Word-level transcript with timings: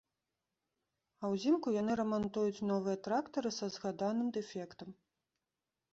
А 1.21 1.31
узімку 1.33 1.67
яны 1.81 1.91
рамантуюць 2.01 2.65
новыя 2.71 2.97
трактары 3.09 3.49
са 3.59 3.65
згаданым 3.77 4.27
дэфектам. 4.39 4.89